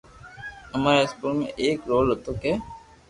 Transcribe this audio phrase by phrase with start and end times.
[0.75, 2.51] اماري اسڪول مي ايڪ رول ھوتو ڪي